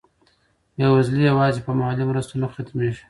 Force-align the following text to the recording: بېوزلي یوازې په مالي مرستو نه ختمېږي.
بېوزلي 0.75 1.21
یوازې 1.31 1.59
په 1.65 1.71
مالي 1.79 2.03
مرستو 2.09 2.39
نه 2.41 2.47
ختمېږي. 2.53 2.99